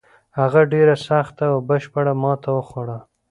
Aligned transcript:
هغه 0.39 0.61
ډېره 0.73 0.95
سخته 1.07 1.43
او 1.53 1.57
بشپړه 1.69 2.13
ماته 2.23 2.49
وخوړه. 2.57 2.97